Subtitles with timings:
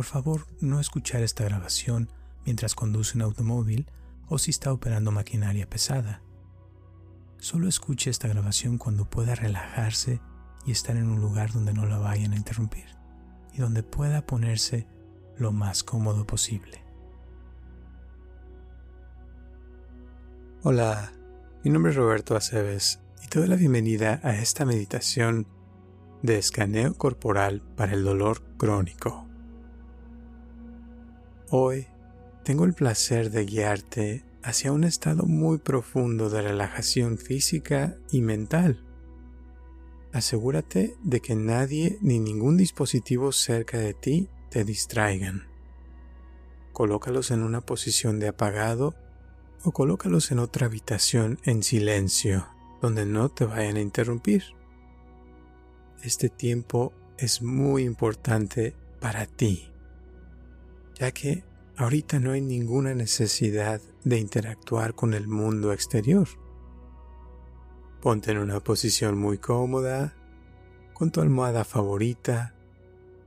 [0.00, 2.08] por favor no escuchar esta grabación
[2.46, 3.86] mientras conduce un automóvil
[4.28, 6.22] o si está operando maquinaria pesada.
[7.36, 10.22] Solo escuche esta grabación cuando pueda relajarse
[10.64, 12.86] y estar en un lugar donde no la vayan a interrumpir
[13.52, 14.86] y donde pueda ponerse
[15.36, 16.82] lo más cómodo posible.
[20.62, 21.12] Hola,
[21.62, 25.46] mi nombre es Roberto Aceves y te doy la bienvenida a esta meditación
[26.22, 29.29] de escaneo corporal para el dolor crónico.
[31.52, 31.88] Hoy
[32.44, 38.84] tengo el placer de guiarte hacia un estado muy profundo de relajación física y mental.
[40.12, 45.48] Asegúrate de que nadie ni ningún dispositivo cerca de ti te distraigan.
[46.72, 48.94] Colócalos en una posición de apagado
[49.64, 52.46] o colócalos en otra habitación en silencio,
[52.80, 54.44] donde no te vayan a interrumpir.
[56.04, 59.69] Este tiempo es muy importante para ti,
[61.00, 61.44] ya que
[61.78, 66.28] ahorita no hay ninguna necesidad de interactuar con el mundo exterior.
[68.02, 70.14] Ponte en una posición muy cómoda,
[70.92, 72.54] con tu almohada favorita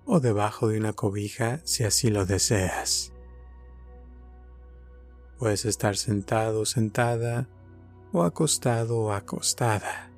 [0.06, 3.12] o debajo de una cobija si así lo deseas.
[5.40, 7.50] Puedes estar sentado sentada
[8.12, 10.12] o acostado o acostada,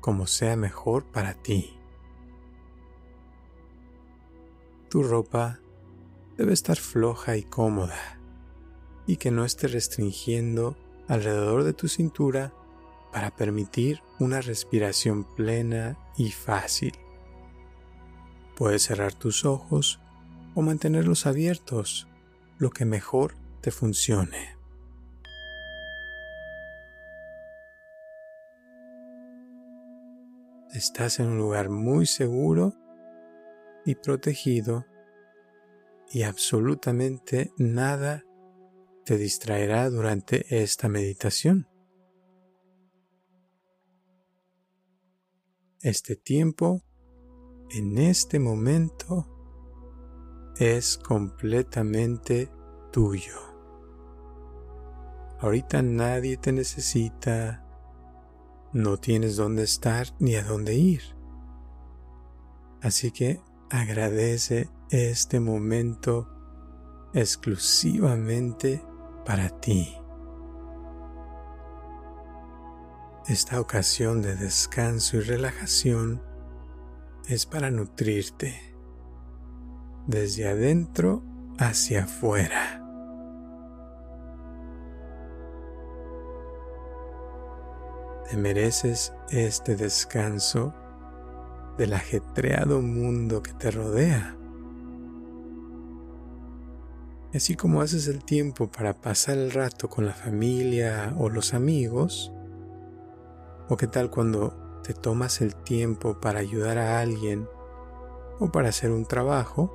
[0.00, 1.76] como sea mejor para ti.
[4.88, 5.58] Tu ropa
[6.38, 8.18] debe estar floja y cómoda
[9.06, 10.76] y que no esté restringiendo
[11.08, 12.54] alrededor de tu cintura
[13.12, 16.92] para permitir una respiración plena y fácil.
[18.56, 20.00] Puedes cerrar tus ojos
[20.54, 22.06] o mantenerlos abiertos,
[22.58, 24.56] lo que mejor te funcione.
[30.72, 32.74] Estás en un lugar muy seguro
[33.84, 34.84] y protegido
[36.10, 38.24] y absolutamente nada
[39.04, 41.68] te distraerá durante esta meditación.
[45.80, 46.82] Este tiempo,
[47.70, 49.34] en este momento,
[50.58, 52.50] es completamente
[52.90, 53.36] tuyo.
[55.40, 57.64] Ahorita nadie te necesita,
[58.72, 61.02] no tienes dónde estar ni a dónde ir.
[62.82, 63.40] Así que
[63.70, 66.28] agradece este momento
[67.12, 68.82] exclusivamente
[69.24, 69.94] para ti.
[73.26, 76.22] Esta ocasión de descanso y relajación
[77.26, 78.74] es para nutrirte
[80.06, 81.22] desde adentro
[81.58, 82.82] hacia afuera.
[88.30, 90.74] Te mereces este descanso
[91.76, 94.37] del ajetreado mundo que te rodea.
[97.34, 102.32] Así como haces el tiempo para pasar el rato con la familia o los amigos,
[103.68, 107.46] o qué tal cuando te tomas el tiempo para ayudar a alguien
[108.40, 109.74] o para hacer un trabajo,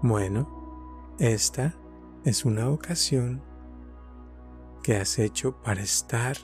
[0.00, 1.74] bueno, esta
[2.24, 3.42] es una ocasión
[4.82, 6.38] que has hecho para estar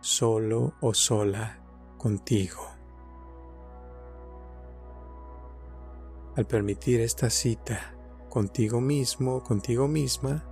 [0.00, 1.58] solo o sola
[1.98, 2.62] contigo.
[6.34, 7.95] Al permitir esta cita
[8.36, 10.44] contigo mismo, contigo misma,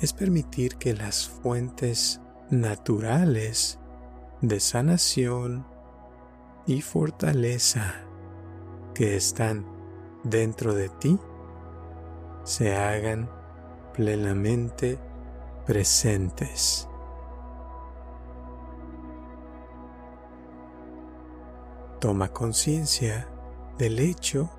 [0.00, 2.20] es permitir que las fuentes
[2.50, 3.78] naturales
[4.40, 5.64] de sanación
[6.66, 7.94] y fortaleza
[8.92, 9.64] que están
[10.24, 11.16] dentro de ti
[12.42, 13.30] se hagan
[13.94, 14.98] plenamente
[15.66, 16.88] presentes.
[22.00, 23.28] Toma conciencia
[23.78, 24.50] del hecho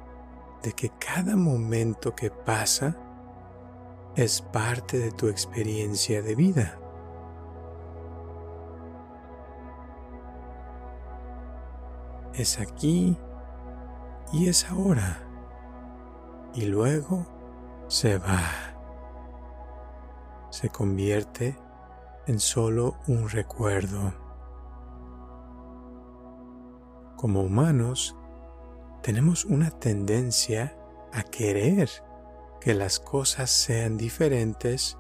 [0.64, 2.96] de que cada momento que pasa
[4.16, 6.78] es parte de tu experiencia de vida.
[12.34, 13.18] Es aquí
[14.32, 15.28] y es ahora.
[16.54, 17.26] Y luego
[17.88, 18.42] se va.
[20.50, 21.58] Se convierte
[22.28, 24.14] en solo un recuerdo.
[27.16, 28.16] Como humanos,
[29.02, 30.78] tenemos una tendencia
[31.12, 31.90] a querer
[32.60, 34.98] que las cosas sean diferentes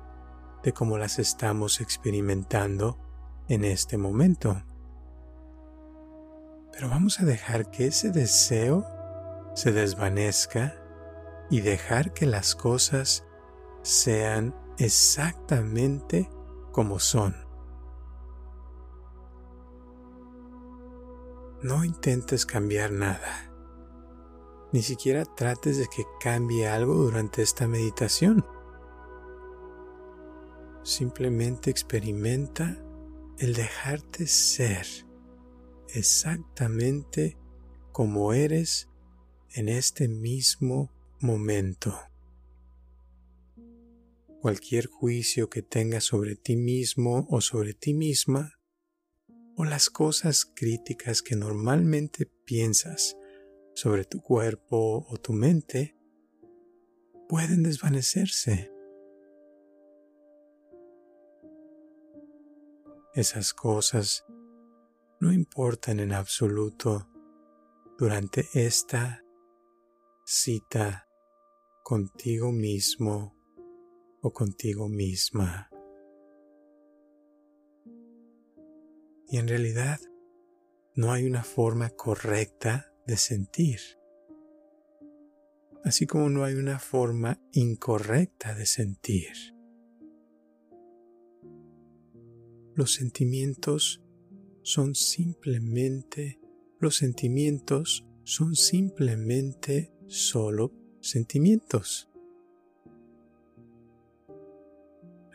[0.63, 2.97] de como las estamos experimentando
[3.47, 4.63] en este momento.
[6.71, 8.85] Pero vamos a dejar que ese deseo
[9.53, 10.75] se desvanezca
[11.49, 13.25] y dejar que las cosas
[13.83, 16.29] sean exactamente
[16.71, 17.35] como son.
[21.61, 23.50] No intentes cambiar nada.
[24.71, 28.45] Ni siquiera trates de que cambie algo durante esta meditación.
[30.83, 32.81] Simplemente experimenta
[33.37, 34.87] el dejarte ser
[35.89, 37.37] exactamente
[37.91, 38.87] como eres
[39.53, 40.89] en este mismo
[41.19, 41.93] momento.
[44.39, 48.57] Cualquier juicio que tengas sobre ti mismo o sobre ti misma,
[49.55, 53.17] o las cosas críticas que normalmente piensas
[53.81, 55.97] sobre tu cuerpo o tu mente,
[57.27, 58.71] pueden desvanecerse.
[63.15, 64.23] Esas cosas
[65.19, 67.09] no importan en absoluto
[67.97, 69.23] durante esta
[70.25, 71.07] cita
[71.81, 73.35] contigo mismo
[74.21, 75.71] o contigo misma.
[79.27, 79.99] Y en realidad
[80.93, 83.79] no hay una forma correcta de sentir,
[85.83, 89.31] así como no hay una forma incorrecta de sentir.
[92.75, 94.01] Los sentimientos
[94.63, 96.39] son simplemente,
[96.79, 100.71] los sentimientos son simplemente solo
[101.01, 102.09] sentimientos.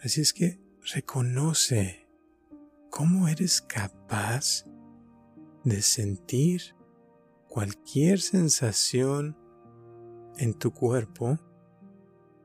[0.02, 0.60] Así es que
[0.94, 2.06] reconoce
[2.90, 4.64] cómo eres capaz
[5.64, 6.75] de sentir
[7.56, 9.34] cualquier sensación
[10.36, 11.38] en tu cuerpo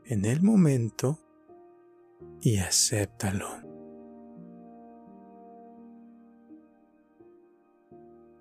[0.06, 1.20] en el momento
[2.40, 3.50] y acéptalo.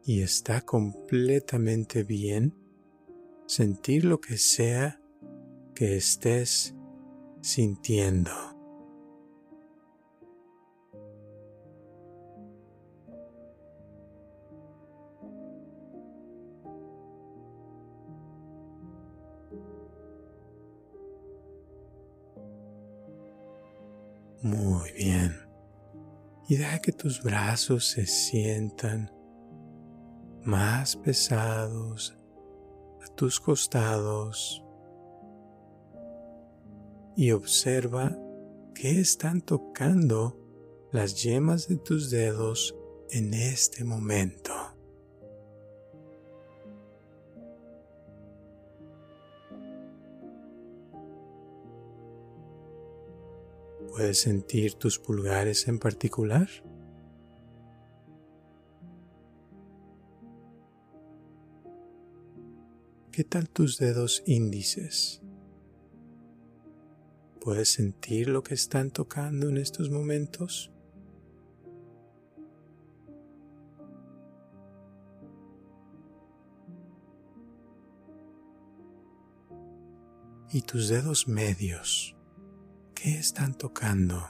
[0.05, 2.55] Y está completamente bien
[3.46, 5.00] sentir lo que sea
[5.75, 6.76] que estés
[7.40, 8.60] sintiendo.
[26.50, 29.08] Y deja que tus brazos se sientan
[30.43, 32.17] más pesados
[33.05, 34.61] a tus costados
[37.14, 38.19] y observa
[38.75, 40.37] qué están tocando
[40.91, 42.75] las yemas de tus dedos
[43.11, 44.60] en este momento.
[54.00, 56.49] ¿Puedes sentir tus pulgares en particular?
[63.12, 65.20] ¿Qué tal tus dedos índices?
[67.43, 70.73] ¿Puedes sentir lo que están tocando en estos momentos?
[80.50, 82.17] ¿Y tus dedos medios?
[83.02, 84.23] ¿Qué están tocando?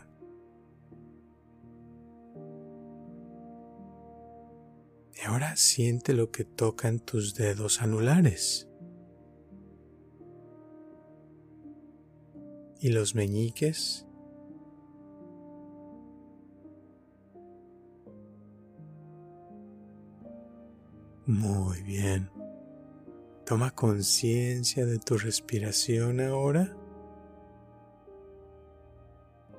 [5.15, 8.71] Y ahora siente lo que tocan tus dedos anulares.
[12.81, 14.07] y los meñiques.
[21.27, 22.31] Muy bien.
[23.45, 26.75] Toma conciencia de tu respiración ahora.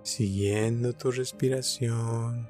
[0.04, 2.50] Siguiendo tu respiración.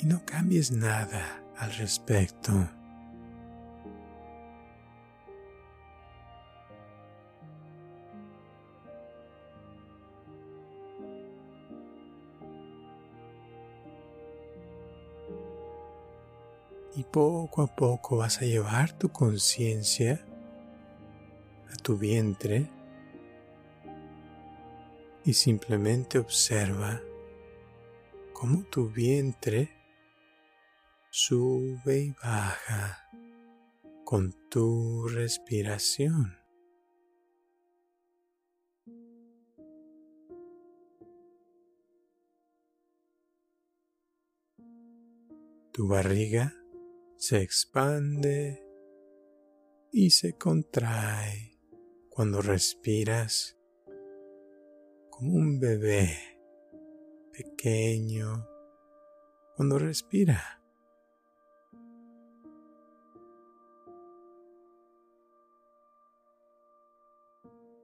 [0.00, 2.68] Y no cambies nada al respecto.
[16.98, 20.20] y poco a poco vas a llevar tu conciencia
[21.72, 22.68] a tu vientre
[25.28, 27.02] y simplemente observa
[28.32, 29.68] cómo tu vientre
[31.10, 33.10] sube y baja
[34.06, 36.34] con tu respiración.
[45.72, 46.54] Tu barriga
[47.18, 48.64] se expande
[49.92, 51.60] y se contrae
[52.08, 53.57] cuando respiras
[55.18, 56.16] como un bebé
[57.32, 58.46] pequeño
[59.56, 60.62] cuando respira.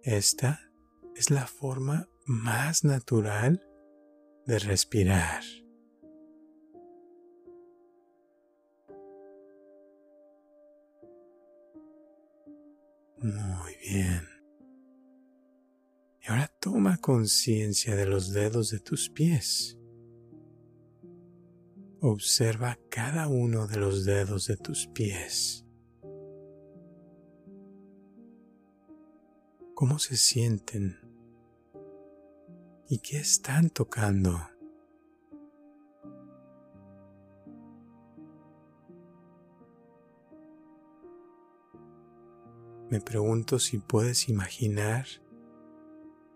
[0.04, 0.60] Esta
[1.16, 3.66] es la forma más natural
[4.46, 5.42] de respirar.
[13.18, 14.33] Muy bien.
[16.24, 19.78] Y ahora toma conciencia de los dedos de tus pies.
[22.00, 25.66] Observa cada uno de los dedos de tus pies.
[29.74, 30.98] ¿Cómo se sienten?
[32.88, 34.40] ¿Y qué están tocando?
[42.88, 45.06] Me pregunto si puedes imaginar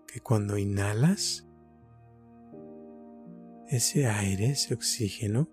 [0.09, 1.47] que cuando inhalas,
[3.69, 5.49] ese aire, ese oxígeno,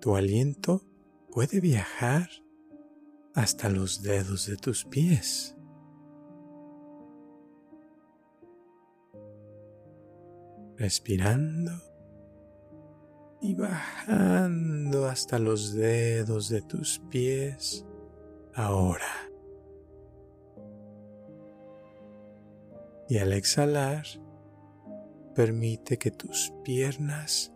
[0.00, 0.82] tu aliento
[1.30, 2.28] puede viajar
[3.34, 5.56] hasta los dedos de tus pies.
[10.76, 11.72] Respirando
[13.40, 17.86] y bajando hasta los dedos de tus pies
[18.54, 19.27] ahora.
[23.08, 24.04] Y al exhalar,
[25.34, 27.54] permite que tus piernas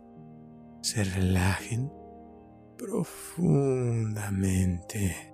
[0.81, 1.91] se relajen
[2.77, 5.33] profundamente.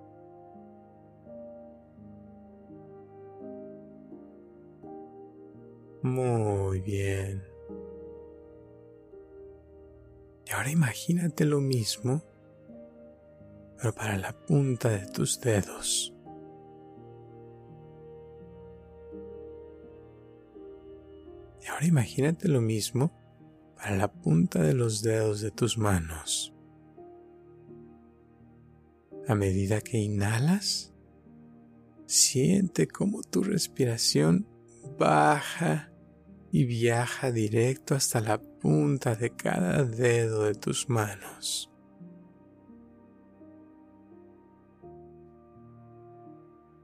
[6.02, 7.42] Muy bien.
[10.46, 12.22] Y ahora imagínate lo mismo,
[13.76, 16.14] pero para la punta de tus dedos.
[21.80, 23.10] Ahora imagínate lo mismo
[23.74, 26.54] para la punta de los dedos de tus manos.
[29.26, 30.92] A medida que inhalas,
[32.04, 34.46] siente cómo tu respiración
[34.98, 35.90] baja
[36.52, 41.72] y viaja directo hasta la punta de cada dedo de tus manos.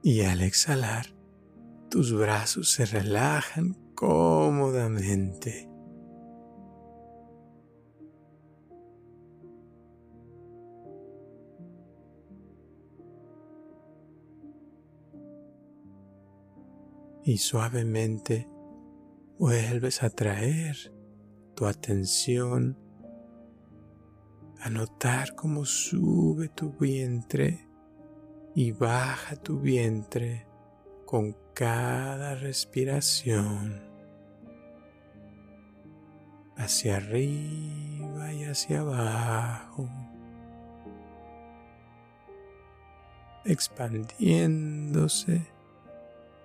[0.02, 1.14] Y al exhalar,
[1.90, 5.68] tus brazos se relajan cómodamente.
[17.24, 18.48] Y suavemente
[19.36, 20.76] vuelves a traer
[21.56, 22.78] tu atención
[24.60, 27.68] a notar cómo sube tu vientre
[28.54, 30.46] y baja tu vientre
[31.04, 33.80] con cada respiración
[36.54, 39.88] hacia arriba y hacia abajo,
[43.46, 45.46] expandiéndose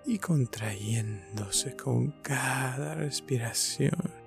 [0.05, 4.20] y contrayéndose con cada respiración.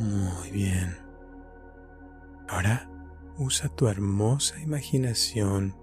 [0.00, 0.96] Muy bien.
[2.48, 2.90] Ahora
[3.36, 5.76] usa tu hermosa imaginación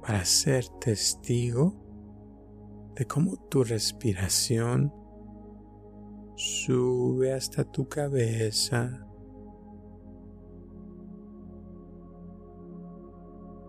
[0.00, 1.74] para ser testigo
[2.94, 4.94] de cómo tu respiración
[6.36, 9.06] sube hasta tu cabeza,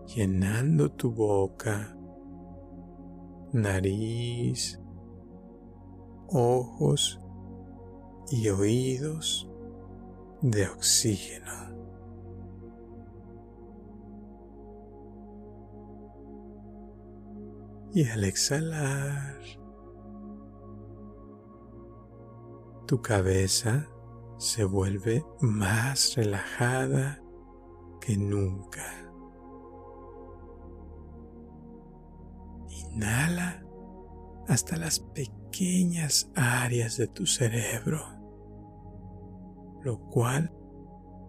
[0.06, 1.94] llenando tu boca,
[3.52, 4.80] nariz,
[6.28, 7.20] ojos
[8.30, 9.50] y oídos
[10.42, 11.52] de oxígeno.
[17.94, 19.38] Y al exhalar,
[22.86, 23.88] tu cabeza
[24.38, 27.22] se vuelve más relajada
[28.00, 29.10] que nunca.
[32.68, 33.64] Inhala
[34.48, 38.02] hasta las pequeñas áreas de tu cerebro,
[39.84, 40.50] lo cual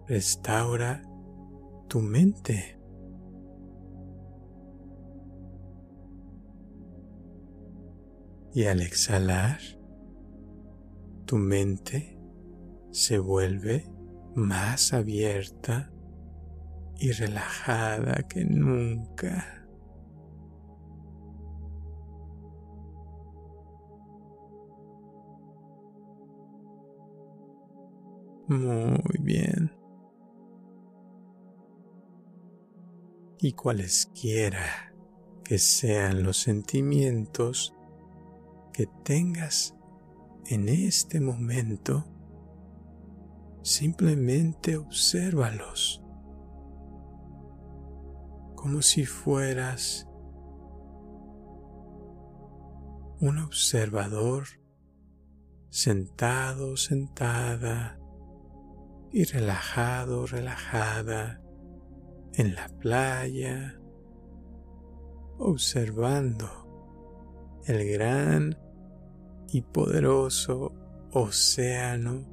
[0.08, 1.02] restaura
[1.88, 2.80] tu mente.
[8.54, 9.58] Y al exhalar,
[11.26, 12.18] tu mente
[12.90, 13.84] se vuelve
[14.34, 15.92] más abierta
[16.98, 19.55] y relajada que nunca.
[28.48, 29.72] Muy bien.
[33.40, 34.92] Y cualesquiera
[35.44, 37.74] que sean los sentimientos
[38.72, 39.74] que tengas
[40.46, 42.04] en este momento,
[43.62, 46.02] simplemente obsérvalos
[48.54, 50.08] como si fueras
[53.20, 54.44] un observador
[55.68, 57.98] sentado, sentada
[59.16, 61.40] y relajado, relajada
[62.34, 63.80] en la playa,
[65.38, 66.46] observando
[67.64, 68.58] el gran
[69.48, 70.74] y poderoso
[71.12, 72.26] océano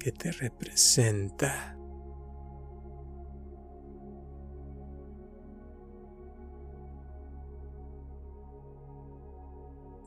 [0.00, 1.78] que te representa.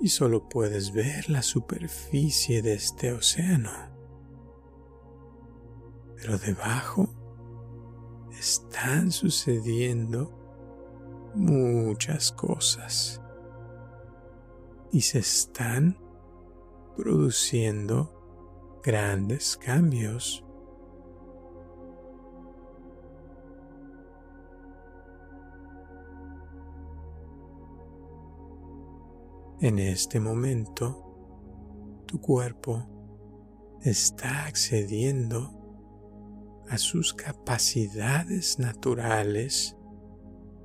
[0.01, 3.93] Y solo puedes ver la superficie de este océano.
[6.24, 7.10] Pero debajo
[8.32, 10.32] están sucediendo
[11.36, 13.22] muchas cosas
[14.94, 15.98] y se están
[16.96, 20.46] produciendo grandes cambios.
[29.60, 31.03] En este momento,
[32.05, 32.88] tu cuerpo
[33.81, 35.63] está accediendo
[36.70, 39.78] a sus capacidades naturales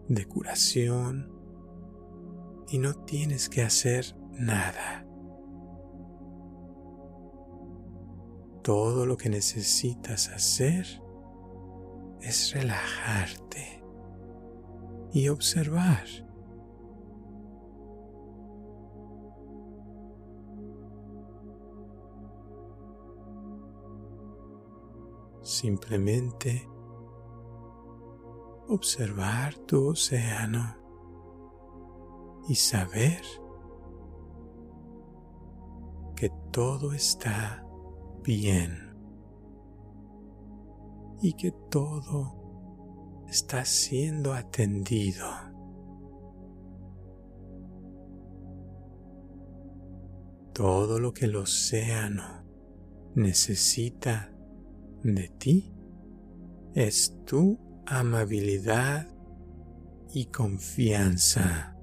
[0.09, 1.33] de curación
[2.69, 5.07] y no tienes que hacer nada.
[8.63, 10.87] Todo lo que necesitas hacer
[12.21, 13.83] es relajarte
[15.13, 16.28] y observar.
[25.61, 26.69] Simplemente
[28.69, 30.77] observar tu océano
[32.49, 33.23] y saber
[36.15, 37.67] que todo está
[38.23, 38.97] bien
[41.23, 45.27] y que todo está siendo atendido.
[50.53, 52.45] Todo lo que el océano
[53.17, 54.38] necesita
[55.03, 55.73] de ti
[56.75, 59.09] es tu amabilidad
[60.13, 61.75] y confianza.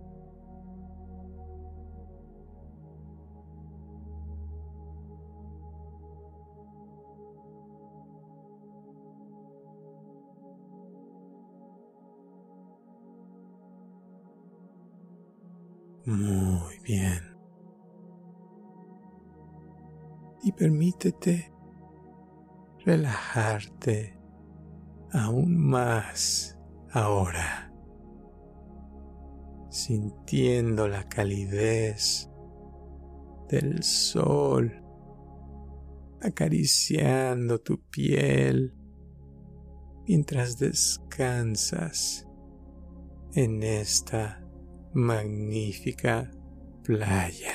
[16.06, 17.36] Muy bien.
[20.43, 21.54] Y permítete
[22.85, 24.19] relajarte
[25.11, 26.57] aún más
[26.91, 27.73] ahora,
[29.69, 32.29] sintiendo la calidez
[33.49, 34.85] del sol
[36.25, 38.73] acariciando tu piel
[40.07, 42.27] mientras descansas
[43.33, 44.43] en esta
[44.93, 46.31] magnífica
[46.83, 47.54] playa.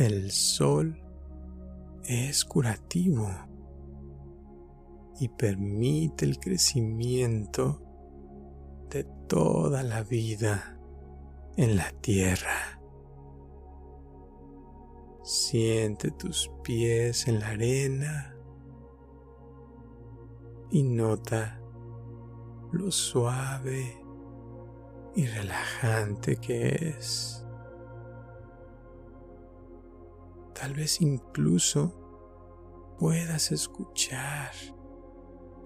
[0.00, 0.98] El sol
[2.04, 3.28] es curativo
[5.20, 7.82] y permite el crecimiento
[8.88, 10.80] de toda la vida
[11.58, 12.80] en la tierra.
[15.22, 18.34] Siente tus pies en la arena
[20.70, 21.60] y nota
[22.72, 24.02] lo suave
[25.14, 27.44] y relajante que es.
[30.60, 34.50] Tal vez incluso puedas escuchar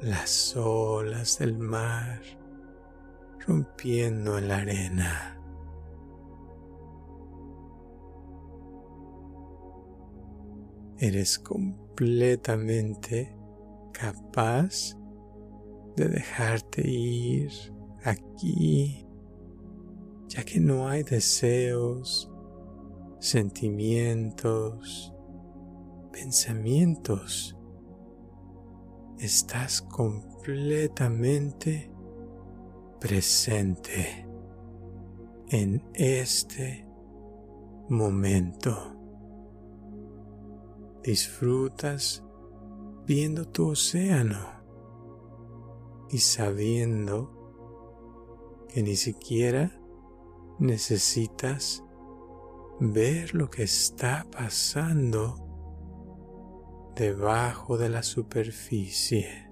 [0.01, 2.23] las olas del mar
[3.45, 5.37] rompiendo en la arena.
[10.99, 13.37] Eres completamente
[13.93, 14.97] capaz
[15.97, 17.51] de dejarte ir
[18.05, 19.09] aquí,
[20.29, 22.31] ya que no hay deseos,
[23.25, 25.13] sentimientos,
[26.13, 27.57] pensamientos.
[29.19, 31.91] Estás completamente
[33.01, 34.29] presente
[35.49, 36.87] en este
[37.89, 38.95] momento.
[41.03, 42.23] Disfrutas
[43.07, 44.37] viendo tu océano
[46.11, 47.33] y sabiendo
[48.69, 49.81] que ni siquiera
[50.59, 51.84] necesitas
[52.81, 55.45] ver lo que está pasando
[56.97, 59.51] debajo de la superficie.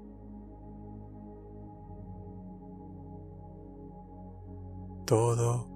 [5.06, 5.68] Todo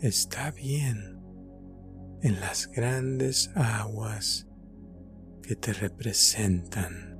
[0.00, 1.20] está bien
[2.22, 4.48] en las grandes aguas
[5.42, 7.11] que te representan.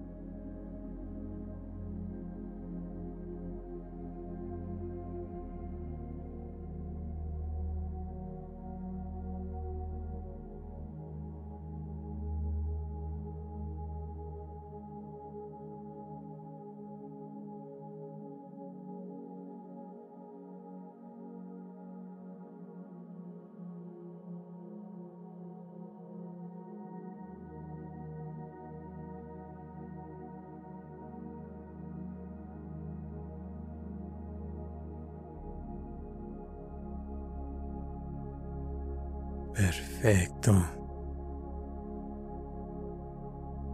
[39.54, 40.52] Perfecto.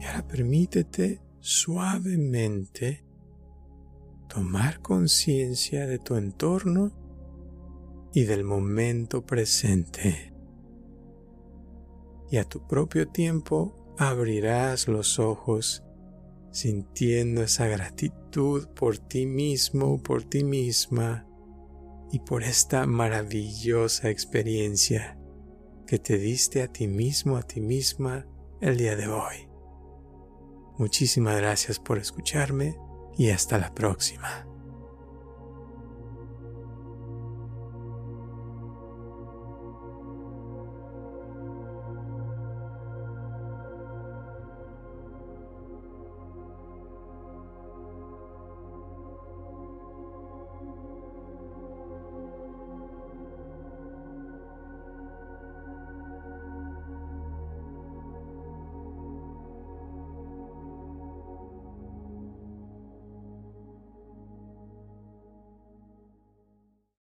[0.01, 3.05] Y ahora permítete suavemente
[4.29, 6.93] tomar conciencia de tu entorno
[8.12, 10.33] y del momento presente.
[12.31, 15.85] Y a tu propio tiempo abrirás los ojos
[16.51, 21.27] sintiendo esa gratitud por ti mismo, por ti misma
[22.11, 25.17] y por esta maravillosa experiencia
[25.88, 28.27] que te diste a ti mismo, a ti misma
[28.61, 29.48] el día de hoy.
[30.77, 32.77] Muchísimas gracias por escucharme
[33.16, 34.48] y hasta la próxima.